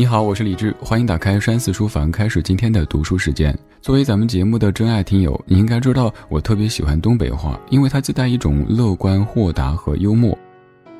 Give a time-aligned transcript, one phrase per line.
[0.00, 3.54] 你好，我是李志，欢迎打开山寺书房，开始今天的读书时间。
[3.82, 10.34] 作为咱们节目的真爱听友，你应该知道我特别喜欢东北话，因为它自带一种乐观、豁达和幽默。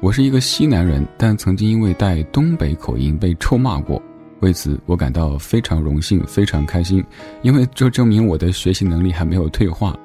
[0.03, 4.03] 我是一个西南人，但曾经因为带东北口音被臭骂过，
[4.41, 7.03] 为此我感到非常荣幸、非常开心，
[7.41, 9.97] 因为这证明我的学习能力还没有退化。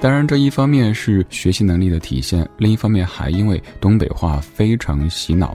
[0.00, 5.52] 当然，这一方面是学习能力的体现，另一方面还因为东北话非常洗脑。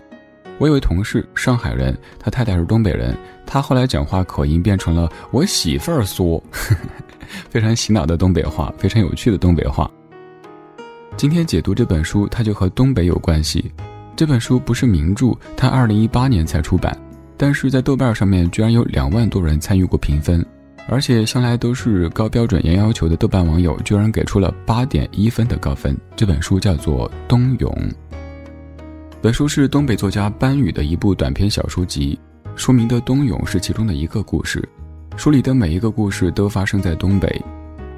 [0.59, 6.43] 我有位同事，上海人，他太太是东北人，他后来讲话口音变成了我媳妇儿说，
[7.49, 9.89] 非常洗脑的东北话，非常有趣的东北话。
[11.15, 13.71] 今天解读这本书，它就和东北有关系。
[14.17, 16.97] 这本书不是名著，它二零一八年才出版，
[17.37, 20.45] 但是在豆瓣上面居然有两万多人参与过评分，
[20.89, 25.97] 而且向来都是高标准严要求的豆瓣网友，居然给出了八点一分的高分。
[26.17, 27.71] 这本书叫做《冬泳》。
[29.21, 32.17] 本书是东北作家班宇的一部短篇小说集，
[32.55, 34.63] 书名的《冬泳》是其中的一个故事。
[35.17, 37.29] 书里的每一个故事都发生在东北，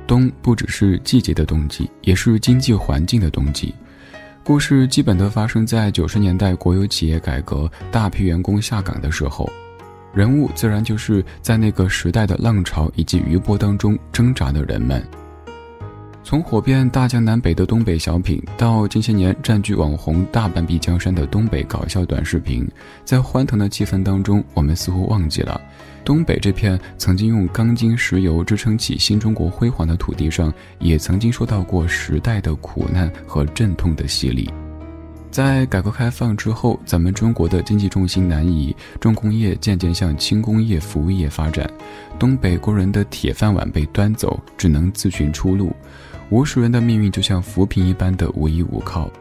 [0.07, 3.71] 冬不只是季节的冬季，也是经济环境的冬季。
[4.43, 9.47] 故事基本都发生在九十年代国有企业改革、大批员工下岗的时候，
[10.15, 15.07] 人物自然就是在那个时代的浪潮以及余波当中挣扎的人们。
[16.23, 22.65] 从火遍大江南北的东北小品，到近些年占据网红大半壁江山的东北搞笑短视频，
[23.03, 25.59] 在欢腾的气氛当中，我们似乎忘记了，
[26.05, 34.49] 东北这片曾经用钢筋石油支撑起新中国辉煌的土地上，也曾经受到过时代的苦难和阵痛的洗礼。
[35.31, 41.69] 在改革开放之后，咱们中国的经济重心南移，重工业渐渐向轻工业、服务业发展，
[42.19, 45.73] 东北工人的铁饭碗被端走，只能自寻出路。
[46.31, 49.11] 无数人的命运就像浮萍一般的无依无靠，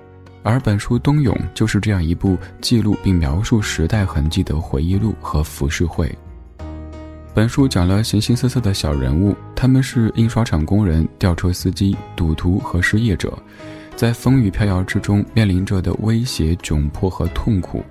[0.44, 6.08] 而本书《冬泳》就是这样一部记录并描述时代痕迹的回忆录和浮世绘。
[7.34, 13.36] 本书讲了形形色色的小人物，他们是印刷厂工人、吊车司机、赌徒和失业者，
[13.96, 17.82] 在风雨飘摇之中面临着的威胁、窘迫和痛苦。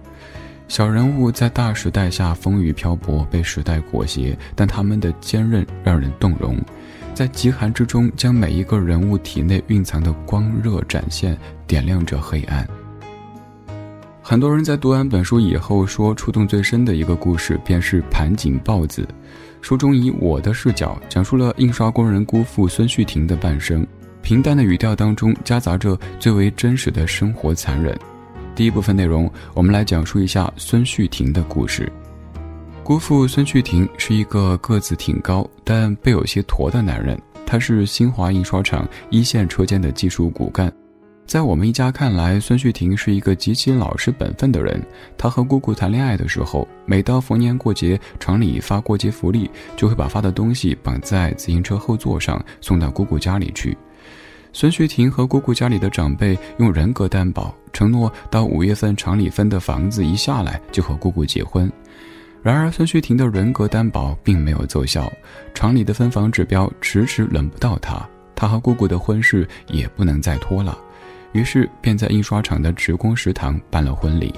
[0.70, 6.58] 小人物在大时代下风雨漂泊，被时代裹挟，但他们的坚韧让人动容。
[7.20, 11.38] 在极寒之中，将每一个人物体内蕴藏的光热展现，
[11.68, 12.66] 点亮着黑暗。
[14.22, 19.06] 很多人在读完本书以后说，触动最深的一个故事便是盘锦豹子。
[19.60, 23.86] 书中以我的视角讲述了印刷工人姑父孙旭婷的半生，
[24.22, 28.00] 平淡的语调当中夹杂着最为真实的生活残忍。
[28.56, 31.92] 第一部分内容，我们来讲述一下孙旭婷的故事。
[32.90, 40.74] 姑父孙旭婷是一个个子挺高但背有些驼的男人，他是新华印刷厂一线车间的技术骨干。
[41.28, 44.84] 在我们一家看来，孙旭婷是一个极其老实本分的人。
[45.16, 53.78] 他和姑姑谈恋爱的时候，每到逢年过节，厂里发过节福利，就会把发的东西绑在自行车后座上送到姑姑家里去。
[54.52, 61.72] 孙旭婷和姑姑家里的长辈用人格担保，承诺到五月份厂里分的房子一下来，就和姑姑结婚。
[62.42, 65.12] 然而，孙旭婷的人格担保并没有奏效，
[65.54, 70.78] 厂里的分房指标迟迟轮不到他，他和姑姑的婚事也不能再拖了，
[71.34, 74.34] 于是便在印刷厂的职工食堂办了婚礼。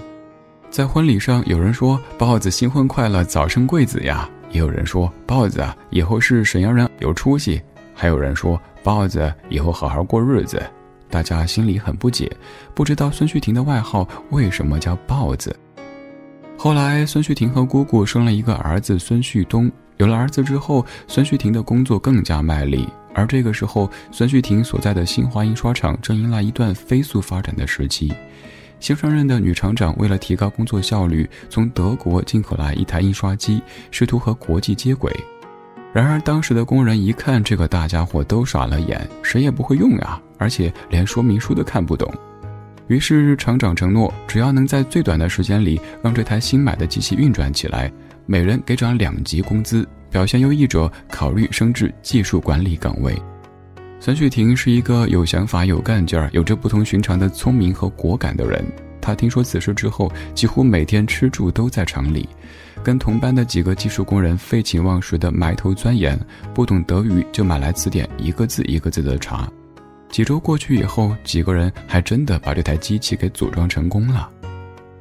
[0.72, 7.62] 在婚礼上，有人说：“豹子新婚快乐，早生贵子呀！”也有人说：“豹子啊，以后是沈阳人，有出息。”
[7.94, 10.62] 还有人说：“豹子以后好好过日子。”
[11.12, 12.32] 大家心里很不解，
[12.74, 15.54] 不知道孙旭婷的外号为什么叫豹子。
[16.64, 19.70] 后来，孙旭婷和姑姑生了一个儿子孙旭东。
[19.98, 22.88] 有了儿子之后，孙旭婷的工作更加卖力。
[23.16, 28.14] 而这个时候，孙旭婷所在的新华印刷厂正迎来一段飞速发展的时期。
[28.80, 35.12] 新上任的女厂长为了提高工作效率，从德国进口来一台印刷机，试图和国际接轨。
[35.92, 42.14] 然而，当时的工人一看这个大家伙，都傻了眼，谁也不会用啊，而且连说明书都看不懂。
[42.88, 47.92] 于是厂长承诺，只要能在最短的时间里让这台新买的机器运转起来，
[48.26, 53.16] 每人给涨两级工资，表现优异者考虑升至技术管理岗位。
[54.00, 58.66] 孙旭婷是一个有想法、有干劲儿、有着不同寻常的聪明和果敢的人。
[59.00, 62.28] 他听说此事之后，几乎每天吃住都在厂里，
[62.84, 66.20] 跟同班的几个技术工人废寝忘食地埋头钻研，
[66.54, 69.48] 不懂德语就买来词典，一个字一个字地查。
[70.12, 74.30] 几周过去以后，几个人还真的把这台机器给组装成功了。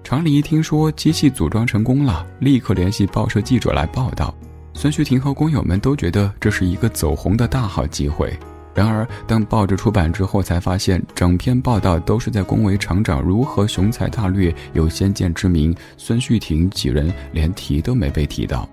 [0.05, 4.33] 厂里一听说机器组装成功了，立刻联系报社记者来报道。
[4.73, 8.33] 孙旭婷和工友们都觉得这是一个走红的大好机会。
[8.73, 18.69] 然而，当报纸出版之后，才发现整篇报道都是在恭维厂长如何雄才大略、有先见之明，孙旭婷几人连提都没被提到。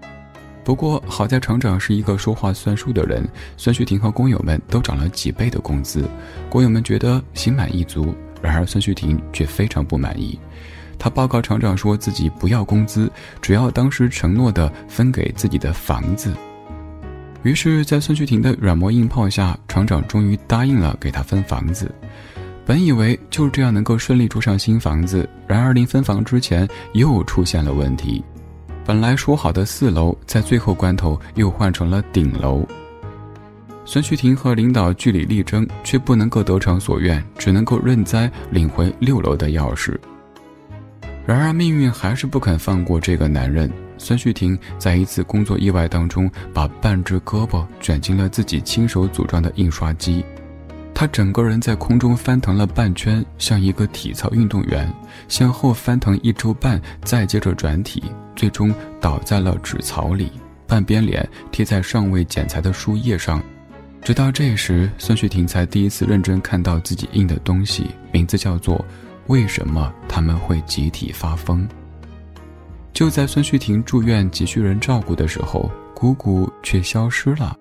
[0.68, 3.26] 不过好在厂长是一个说话算数的人，
[3.56, 6.04] 孙旭婷和工友们都涨了几倍的工资，
[6.50, 8.14] 工友们觉得心满意足。
[8.42, 10.38] 然而孙旭婷却非常不满意，
[11.00, 13.10] 他报告厂长说自己不要工资，
[13.42, 16.34] 只要当时承诺的分给自己的房子。
[17.44, 21.90] 于是，在孙旭婷的软磨硬泡下，厂长终于答应了给他分房子。
[22.66, 28.22] 本以为就这样能够顺利住上新房子，然而临分房之前又出现了问题。
[28.88, 32.66] 本来说好的四楼，在最后关头又换成了顶楼。
[33.84, 39.98] 孙旭婷和领导据理力争，却不能够得偿所愿，只能够认栽，领回六楼的钥匙。
[41.26, 43.70] 然而命运还是不肯放过这个男人。
[43.98, 50.24] 孙旭婷在一次工作意外当中，把半只胳膊卷进了自己亲手组装的印刷机。
[51.00, 54.92] 他整个人在空中翻腾了半圈，像一个体操运动员，
[55.28, 58.02] 向后翻腾一周半，再接着转体，
[58.36, 60.32] 最终倒在了纸槽里，
[60.66, 63.40] 半边脸贴在尚未剪裁的书页上。
[64.02, 68.76] 直到这时，孙旭婷才第一次认真看到自己印的东西，名字叫做
[69.28, 71.62] 《为什么他们会集体发疯》。
[72.92, 77.56] 就在孙旭婷住院急需人照顾的时候，姑姑却消失了。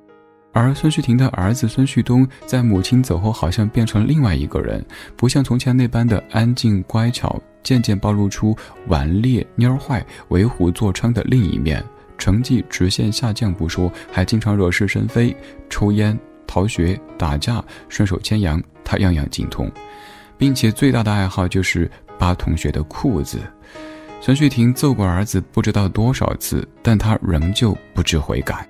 [0.59, 4.83] 而孙旭婷的儿子孙旭东在母亲走后，好像变成另外一个人，
[5.15, 8.57] 不像从前那般的安静乖巧，渐渐暴露出
[8.87, 11.85] 顽劣、蔫坏、为虎作伥的另一面。
[12.17, 15.37] 成绩直线下降不说，还经常惹是生非，
[15.69, 19.71] 抽烟、逃学、打架，顺手牵羊，他样样精通，
[20.39, 23.41] 并且最大的爱好就是扒同学的裤子。
[24.23, 28.67] 孙旭婷揍过儿子不知道多少次，但他仍旧不知悔改。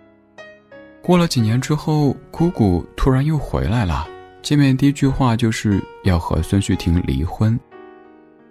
[1.06, 4.08] 过了几年之后，姑姑突然又回来了。
[4.43, 7.56] 见面第一句话就是要和孙旭婷离婚。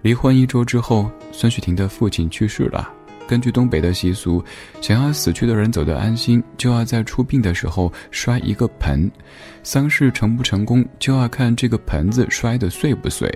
[0.02, 2.90] 离婚一周之后，孙旭婷的父亲去世了。
[3.28, 4.42] 根据东北的习俗，
[4.80, 9.12] 想要死去的人走得安心，就要在出殡的时候摔一个盆。
[9.62, 13.30] 丧事成不成功，就要看这个盆子摔得碎不碎。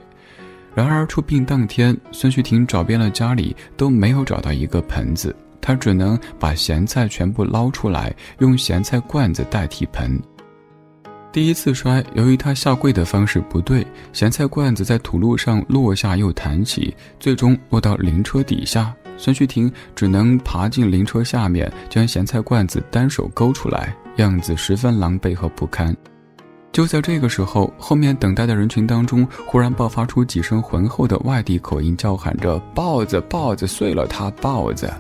[0.74, 5.36] 然而出殡当天，孙旭婷找遍了家里，都没有找到一个盆子。
[5.62, 10.20] 他只能把咸菜全部捞出来，用咸菜罐子代替盆。
[11.32, 18.94] 第一次摔，由于他下跪的方式不对，咸菜罐子在土路上落下又弹起，最终落到灵车底下。
[19.16, 25.96] 孙旭婷只能爬进灵车下面，将咸菜罐子单手勾出来，样子十分狼狈和不堪。
[26.72, 34.92] 就在这个时候，后面等待的人群当中，忽然爆发出几声浑厚的外地口音，叫喊着“豹子，豹子，碎了他，豹子”。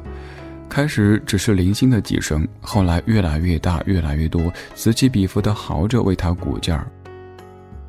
[0.69, 4.41] 开始只是零星的几声，后来越来越大，越来越多，
[4.75, 6.87] 此起彼伏的嚎着为他鼓劲儿。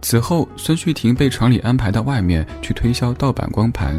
[0.02, 3.94] 此后，孙旭婷被厂里安排到外面去推销盗版光盘。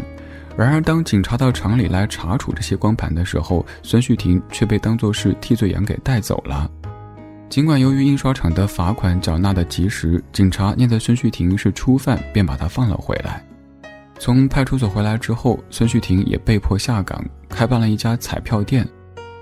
[0.57, 6.69] 然而，当警察到厂里来查处这些光盘的时候，孙旭婷却被当作是替罪羊给带走了。
[7.49, 13.43] 尽管由于印刷厂的罚款缴纳的及时，警察念在孙旭婷是初犯，便把他放了回来。
[14.23, 18.87] 从派出所回来之后，孙旭婷也被迫下岗，开办了一家彩票店。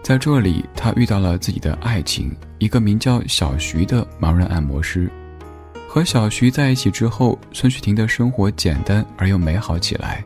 [0.02, 5.12] 在这里，他遇到了自己的爱情，一个名叫小徐的盲人按摩师。
[5.86, 10.24] 和小徐在一起之后，孙旭婷的生活简单而又美好起来。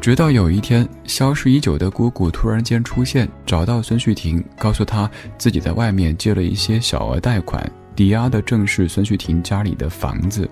[0.00, 7.64] 直到有一天，消失已久的姑姑突然间出现，找到孙旭婷，告诉他自己在外面借了一些小额贷款。
[7.94, 10.48] 抵押的正是孙旭婷家里的房子，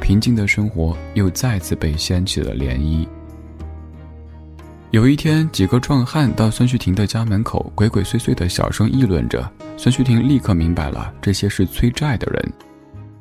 [0.00, 3.06] 平静的生活又再次被掀起了涟漪。
[4.90, 9.50] 有一天，几个壮汉到孙旭婷的家门口，鬼鬼祟祟的小声议论着。
[9.76, 12.52] 孙旭婷立刻明白了，这些是催债的人。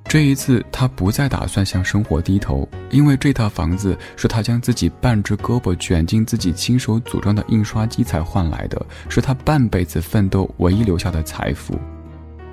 [0.06, 11.76] 这一次，他不再打算向生活低头，因为这套房子是他将自己半只胳膊卷进自己亲手组装的印刷机才换来的，是他半辈子奋斗唯一留下的财富。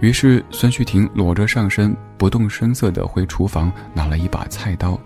[0.00, 4.98] 于是，孙旭婷裸着上身，不动声色地回厨房拿了一把菜刀，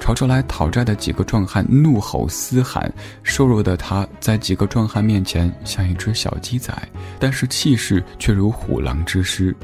[0.00, 2.92] 朝着来讨债的几个壮汉怒吼嘶喊。
[3.22, 6.76] 瘦弱的他在几个壮汉面前像一只小鸡仔，
[7.20, 9.54] 但是气势却如虎狼之师。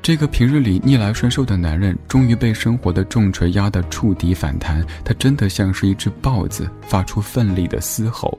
[0.00, 4.84] 这个平日里逆来顺受的男人，终于被生活的重锤压得触底反弹。
[5.04, 8.38] 他真的像是一只豹子，发出奋力的嘶吼。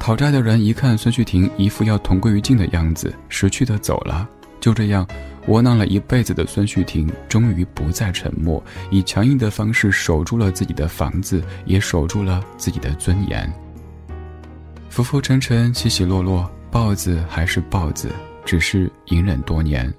[0.00, 4.28] 讨债的人一看孙旭婷一副要同归于尽的样子，识趣的走了。
[4.60, 5.06] 就这样，
[5.46, 13.50] 窝囊了一辈子的孙旭婷终于不再沉默，以强硬的方式守住了自己的房子，也守住了自己的尊严。
[14.88, 18.10] 浮浮沉沉，起起落落，豹子还是豹子，
[18.44, 19.92] 只是隐忍多年。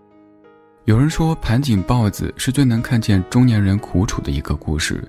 [0.85, 5.03] 有人说，盘锦豹子是最能看见中年人苦楚的一个故事。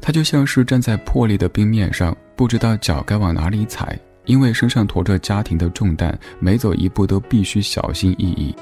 [0.00, 8.54] 他就像是站在破裂的冰面上，不知道脚该往哪里踩，因为身上驮着家庭的重担，每走一步都必须小心翼翼。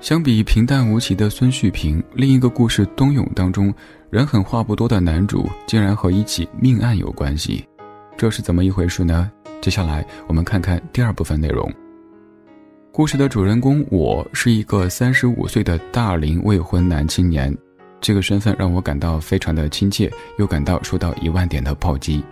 [0.00, 3.72] 相比平淡无奇的孙旭平，另一个故事《冬泳》当中，
[4.10, 7.66] 人狠话不多的男主竟然和一起命案有关系，
[8.16, 9.30] 这是怎么一回事呢？
[9.60, 11.72] 接下来我们看看第二部分内容。
[12.92, 17.56] 故事的主人公我是一个三十五岁的大龄未婚男青年，
[18.00, 22.22] 这个身份让我感到非常的亲切，又感到受到一万点的暴击。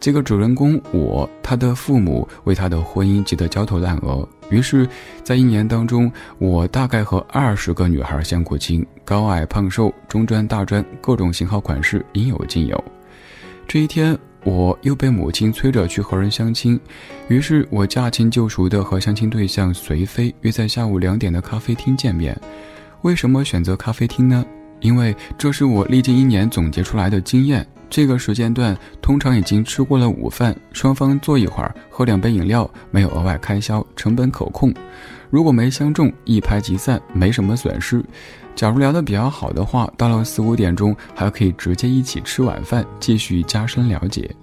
[0.00, 4.86] 这个主人公我，他的父母为他的婚姻急得焦头烂额，于是，
[5.24, 12.84] 在一年当中，我大概和二十个女孩相过亲，高矮胖瘦、中专大专，各种型号款式应有尽有。
[13.66, 14.16] 这一天。
[14.44, 16.76] 我又被母亲催着去和人相亲，
[17.28, 22.36] 于是我驾轻就熟地和相亲对象随飞约在下午两点的咖啡厅见面。
[23.02, 24.44] 为什么选择咖啡厅呢？
[24.80, 27.64] 因为这是我历经一年总结出来的经验。
[27.92, 34.72] 这个时间段通常已经吃过了午饭，双方坐一会儿，喝两杯饮料，没有额外开销，成本可控。
[35.28, 38.02] 如果没相中，一拍即散，没什么损失。
[38.54, 44.34] 假如聊得比较好的话，到了四五点钟还可以直接一起吃晚饭，继续加深了解。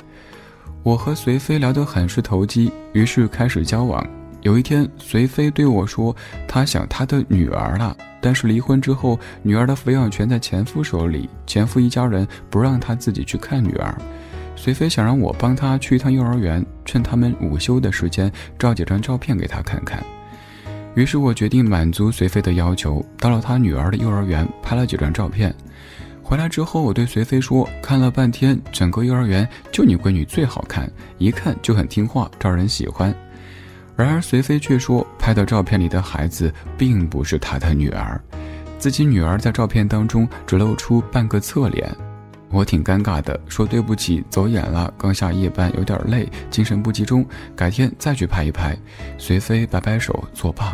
[0.83, 4.07] 我和随飞聊得很是投机，于是开始交往。
[4.41, 6.15] 有一天，随飞对我说，
[6.47, 13.97] 他想他的女儿了，但是离婚之后，女儿的抚养权在前夫手里，前夫一家人不让他自己去看女儿。
[14.55, 20.03] 随飞想让我帮他去一趟幼儿园，趁他们午休的时间照几张照片给他看看。
[20.95, 25.53] 于是我决定满足随飞的要求，到了他女儿的幼儿园拍了几张照片。
[26.21, 33.13] 回来之后，我对随飞说：“看了半天，整个幼儿园就你闺女最好看，一看就很听话，招人喜欢。”
[33.99, 38.17] 然而随飞却说，拍的照片里的孩子并不是他的女儿，
[38.77, 41.93] 自己女儿在照片当中只露出半个侧脸。
[42.49, 47.25] 我挺尴尬的，说对不起，走眼了，刚下夜班有点累，精神不集中，
[47.57, 48.73] 改天再去拍一拍。
[49.17, 50.73] 随飞摆摆手作罢。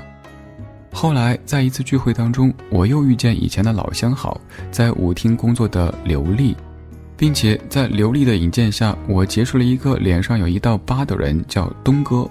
[0.94, 4.40] 后来在一次聚会当中，我又遇见以前的老相好，
[4.70, 6.56] 在舞厅工作的刘丽，
[7.18, 12.30] 并且在刘丽的引荐下，我结识了一个脸上有一道疤的人，叫东哥。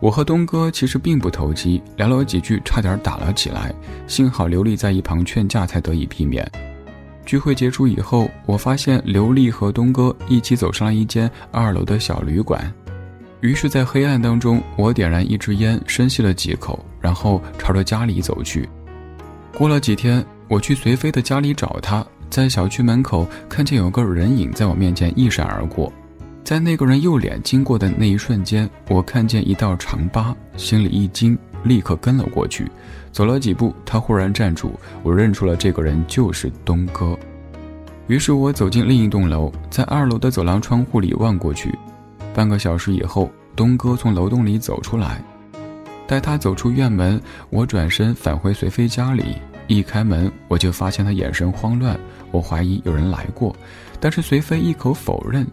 [0.00, 3.72] 我和东哥其实并不投机，聊了几句，差点打了起来，
[4.06, 6.50] 幸好刘丽在一旁劝架，才得以避免。
[7.26, 12.72] 聚会结束以后，我发现刘丽和东哥一起走上了一间二楼的小旅馆。
[13.40, 18.66] 于是，在黑暗当中，我点燃一支烟，深吸了几口，然后朝着家里走去。
[19.56, 25.92] 过了几天，我去随飞的家里找他，在小区门口看见有个人影在我面前一闪而过，
[26.42, 32.70] 在那个人右脸经过的那一瞬间，我看见一道长疤，心里一惊，立刻跟了过去。
[33.12, 37.16] 走了几步，他忽然站住，我认出了这个人就是东哥。
[38.08, 41.72] 于是我走进另一栋楼，在二楼的走廊窗户里望过去。
[42.34, 45.22] 半个小时以后，东哥从楼洞里走出来。
[46.06, 47.20] 待他走出院门，
[47.50, 49.36] 我转身返回随飞家里。
[49.68, 51.96] 一开门，我就发现他眼神慌乱，
[52.32, 53.54] 我怀疑有人来过，
[54.00, 55.46] 但是随飞一口否认。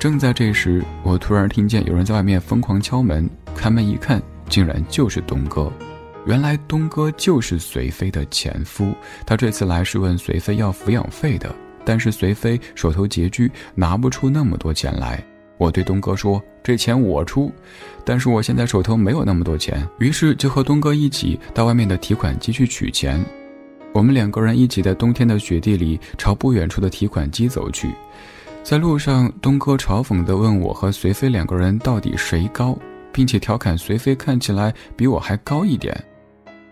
[0.00, 3.28] 正在这时，我突然听见有人在外面疯狂敲门。
[3.54, 5.70] 开门一看，竟然就是东哥。
[6.24, 8.94] 原来东哥就是随飞的前夫，
[9.26, 11.54] 他这次来是问随飞要抚养费的，
[11.84, 15.22] 但是随飞手头拮据，拿不出那么多钱来。
[15.58, 17.52] 我对东哥说：“这钱我出，
[18.02, 23.22] 但是我现在手头没有那么多钱。”于是就和东哥一起到外面的提款机去取钱。
[23.92, 27.90] 我们两个人一起在冬天的雪地里朝不远处的提款机走去，
[28.62, 32.78] 在路上，东哥嘲讽地问我和随飞两个人到底谁高，
[33.12, 35.98] 并且调侃随飞看起来比我还高一点。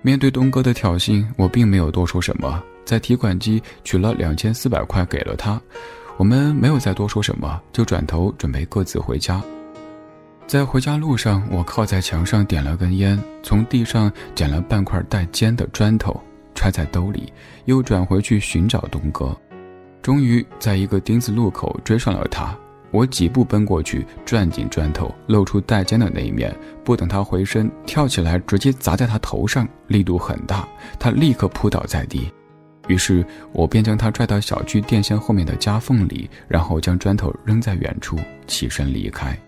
[0.01, 5.61] 面对东哥的挑衅，我并没有多说什么，在提款机取了两千四百块给了他。
[6.17, 9.43] 我们没有再多说什么，就转头准备各自回家。
[10.47, 16.21] 在回家路上，我靠在墙上点了根烟，从地上捡了半块带尖的砖头，
[16.55, 17.33] 揣在兜里，
[17.65, 19.37] 又转回去寻找东哥。
[20.09, 22.57] 终于在一个丁字路口追上了他。
[22.91, 26.51] 我几步奔过去，攥紧砖头，露出带尖的那一面。
[26.83, 30.67] 不等他回身，跳起来直接砸在他头上，力度很大，
[30.99, 32.33] 他立刻扑倒在地。
[32.87, 33.23] 于是
[33.53, 39.39] 我便将他拽到小区电线后面的夹缝里，然后将砖头扔在远处，起身离开。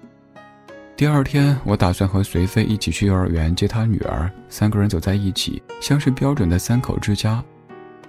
[0.94, 7.42] 第二天，我打算和随飞一起去幼儿园接他女儿，三个人走在一起，像是标准的三口之家。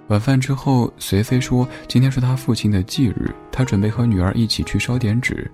[0.08, 5.50] 晚饭之后，随飞说：“今天是他父亲的忌日，他准备和女儿一起去烧点纸。”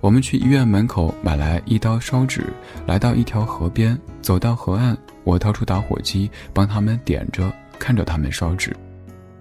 [0.00, 2.52] 我们去医院门口买来一刀烧纸，
[2.86, 8.74] 来到一条河边，走到河岸，我掏出打火机帮他们点着，看着他们烧纸。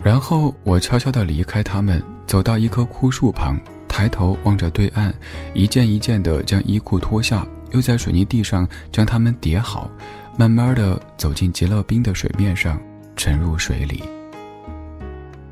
[0.04, 5.12] 然后我悄悄地离开他们，走到一棵枯树旁，抬头望着对岸，
[5.56, 9.90] 一件一件地将衣裤脱下，又在水泥地上将它们叠好，
[10.38, 12.80] 慢慢地走进结了冰的水面上，
[13.16, 14.04] 沉入水里。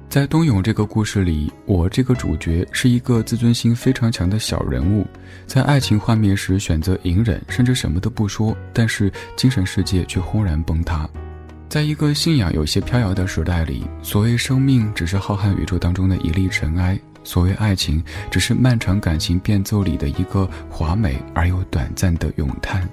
[0.09, 5.05] 在冬泳这个故事里，我这个主角是一个自尊心非常强的小人物，
[5.45, 11.07] 在爱情幻灭时选择隐忍，甚至什么都不说，但是精神世界却轰然崩塌。
[11.69, 22.89] 在一个信仰有些飘摇的时代里，所谓生命只是浩瀚宇宙当中的一粒尘埃，所谓爱情只是漫长感情变奏里的一个华美而又短暂的咏叹。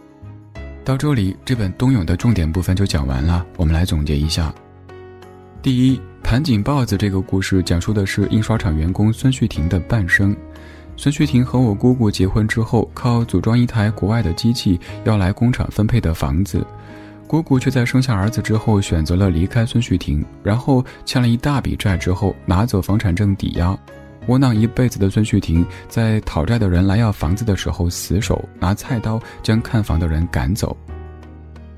[0.85, 4.55] 到这里，这本冬泳的重点部分就讲完了，我们来总结一下。
[5.63, 5.99] 第一。
[6.27, 10.37] 盘锦豹子这个故事讲述的是印刷厂员工孙旭婷的半生。
[10.97, 16.67] 孙旭婷和我姑姑结婚之后，靠组装一台国外的机器要来工厂分配的房子。
[17.29, 23.79] 姑姑却在生下儿子之后选择了离开孙旭婷，然后欠了一大笔债之后拿走房产证抵押。
[24.27, 30.77] 窝囊一辈子的孙旭婷，在讨债的人来要房子的时候，死守，拿菜刀将看房的人赶走。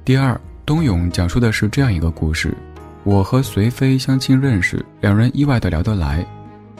[0.07, 2.57] 第二，冬泳讲述的是这样一个故事。
[3.05, 6.26] 我和随飞相亲认识，两人意外的聊得来。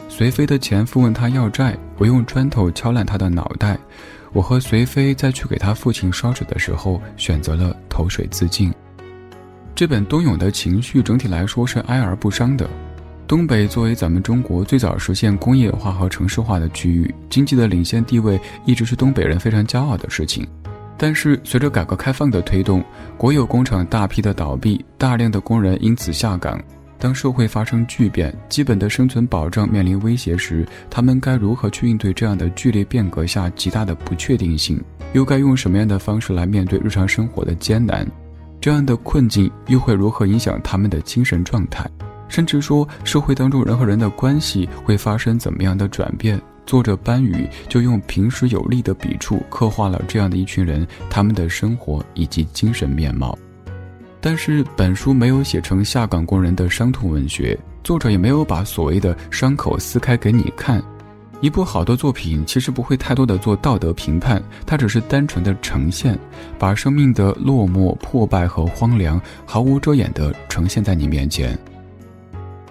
[0.07, 3.77] 随飞的前夫问他要债，我用砖头敲烂他的脑袋。
[4.31, 8.71] 我和随飞在去给他父亲烧纸的时候，选择了投水自尽。
[9.73, 12.69] 这本冬泳的情绪整体来说是哀而不伤的。
[13.25, 20.47] 东北作为咱们中国最早实现工业化和城市化的区域，经济的领先地位一直是东北人非常骄傲的事情。
[21.01, 22.83] 但是，随着改革开放的推动，
[23.17, 26.61] 国有工厂大批的倒闭，大量的工人因此下岗。
[26.97, 34.77] 当社会发生巨变，基本的生存保障面临威胁时，他们该如何去应对这样的剧烈变革下极大的不确定性？
[35.13, 38.05] 又该用什么样的方式来面对日常生活的艰难？
[38.59, 41.89] 这样的困境又会如何影响他们的精神状态？
[42.27, 46.39] 甚至说，社会当中人和人的关系会发生怎么样的转变？
[46.69, 53.35] 作者班宇就用平实有力的笔触刻画了这样的一群人，他们的生活以及精神面貌。
[54.21, 60.79] 但是本书没有写成下岗工人的伤痛文学，作者也没有把所谓的伤口撕开给你看。
[61.41, 66.15] 一部好的作品其实不会太多的做道德评判，它只是单纯的呈现，
[66.59, 71.57] 把生命的落寞、破败和荒凉毫无遮掩地呈现在你面前。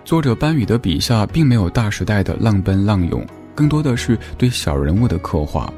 [0.04, 3.26] 作者班宇的笔下并没有大时代的浪奔浪涌。
[3.58, 5.68] 更多的是对小人物的刻画，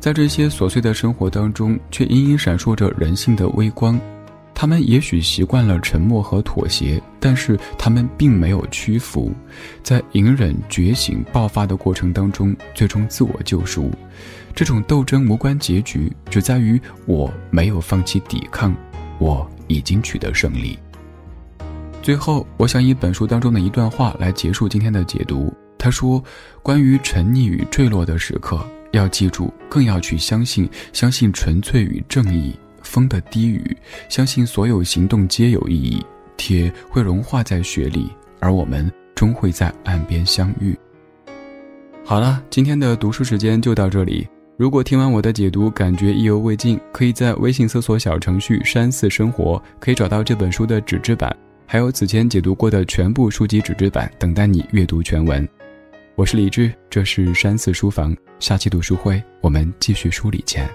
[0.00, 3.96] 在这些琐碎的生活当中，却隐隐闪烁着人性的微光。
[4.52, 9.32] 他们也许习惯了沉默和妥协，但是他们并没有屈服，
[9.84, 13.88] 在隐忍、觉醒、爆发的过程当中，最终自我救赎。
[14.52, 18.74] 这种斗争无关结局，只在于我没有放弃抵抗，
[19.20, 20.76] 我已经取得胜利。
[22.02, 25.54] 最后，我想以本书当中的一段话来结束今天的解读。
[25.82, 26.22] 他说
[26.62, 32.54] ：“关于沉溺与坠落的时刻，要记住，更要去相信，相信纯粹与正义。
[32.84, 33.76] 风的低语，
[34.08, 36.00] 相信所有行动皆有意义。
[36.36, 40.78] 铁会融化在雪里，而我们终会在岸边相遇。”
[42.06, 44.28] 好了，今天的读书时间就到这里。
[44.56, 55.48] 如果听完我的解读感觉意犹未尽，可以在微信搜索小程序“山寺生活”，可以找到这本书的纸质版，还有此前解读过的全部书籍纸质版，等待你阅读全文。
[56.14, 58.14] 我是李志，这是山寺书房。
[58.38, 60.68] 下期读书会，我们继续梳理见。